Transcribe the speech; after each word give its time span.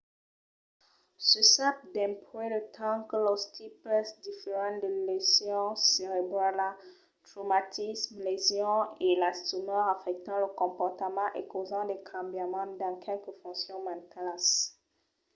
se 1.29 1.41
sap 1.53 1.77
dempuèi 1.95 2.47
de 2.55 2.61
temps 2.77 3.05
que 3.09 3.17
los 3.27 3.41
tipes 3.57 4.05
diferents 4.27 4.81
de 4.83 4.89
lesion 5.09 5.67
cerebrala 5.93 6.69
traumatismes 7.27 8.19
lesions 8.27 8.85
e 9.07 9.09
las 9.21 9.37
tumors 9.49 9.91
afèctan 9.95 10.37
lo 10.43 10.49
comportament 10.61 11.31
e 11.39 11.41
causan 11.51 11.83
de 11.91 11.97
cambiaments 12.11 12.77
dins 12.79 12.99
qualques 13.03 13.39
foncions 13.41 13.85
mentalas 13.89 14.45